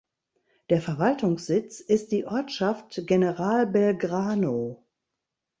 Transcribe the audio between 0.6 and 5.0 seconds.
Der Verwaltungssitz ist die Ortschaft General Belgrano.